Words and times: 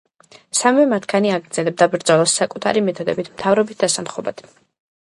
სამივე 0.59 0.85
მათგანი 0.93 1.33
აგრძელებდა 1.35 1.89
ბრძოლას 1.97 2.35
საკუთარ 2.41 2.81
მეთოდებით 2.89 3.31
მთავრობის 3.37 3.83
დასამხობად. 3.87 4.47